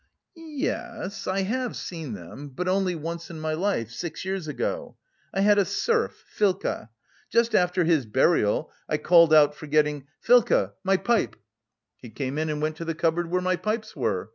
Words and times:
"Y 0.35 0.41
yes, 0.43 1.27
I 1.27 1.43
have 1.43 1.75
seen 1.75 2.13
them, 2.13 2.49
but 2.49 2.67
only 2.67 2.95
once 2.95 3.29
in 3.29 3.39
my 3.39 3.53
life, 3.53 3.91
six 3.91 4.25
years 4.25 4.47
ago. 4.47 4.97
I 5.31 5.41
had 5.41 5.59
a 5.59 5.63
serf, 5.63 6.25
Filka; 6.35 6.89
just 7.29 7.53
after 7.53 7.83
his 7.83 8.07
burial 8.07 8.71
I 8.89 8.97
called 8.97 9.31
out 9.31 9.53
forgetting 9.53 10.07
'Filka, 10.19 10.73
my 10.83 10.97
pipe!' 10.97 11.35
He 11.99 12.09
came 12.09 12.39
in 12.39 12.49
and 12.49 12.63
went 12.63 12.77
to 12.77 12.85
the 12.85 12.95
cupboard 12.95 13.29
where 13.29 13.43
my 13.43 13.57
pipes 13.57 13.95
were. 13.95 14.29